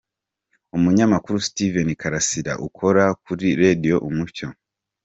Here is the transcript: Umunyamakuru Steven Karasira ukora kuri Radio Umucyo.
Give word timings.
Umunyamakuru 0.77 1.37
Steven 1.47 1.89
Karasira 2.01 2.53
ukora 2.67 3.03
kuri 3.23 3.47
Radio 3.61 3.95
Umucyo. 4.09 4.47